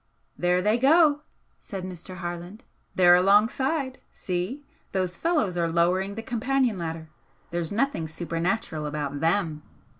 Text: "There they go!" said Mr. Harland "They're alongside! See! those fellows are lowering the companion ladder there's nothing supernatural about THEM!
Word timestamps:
"There 0.35 0.63
they 0.63 0.79
go!" 0.79 1.21
said 1.59 1.83
Mr. 1.83 2.15
Harland 2.15 2.63
"They're 2.95 3.13
alongside! 3.13 3.99
See! 4.11 4.63
those 4.93 5.15
fellows 5.15 5.59
are 5.59 5.69
lowering 5.69 6.15
the 6.15 6.23
companion 6.23 6.79
ladder 6.79 7.09
there's 7.51 7.71
nothing 7.71 8.07
supernatural 8.07 8.87
about 8.87 9.19
THEM! 9.19 9.61